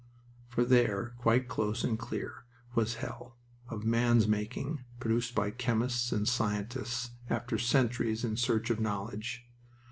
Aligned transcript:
For 0.47 0.65
there, 0.65 1.13
quite 1.19 1.47
close 1.47 1.83
and 1.83 1.99
clear, 1.99 2.45
was 2.73 2.95
hell, 2.95 3.37
of 3.69 3.83
man's 3.85 4.27
making, 4.27 4.83
produced 4.99 5.35
by 5.35 5.51
chemists 5.51 6.11
and 6.11 6.27
scientists, 6.27 7.11
after 7.29 7.59
centuries 7.59 8.23
in 8.23 8.35
search 8.35 8.71
of 8.71 8.79
knowledge. 8.79 9.45